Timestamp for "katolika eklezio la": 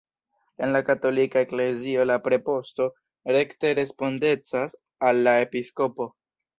0.87-2.17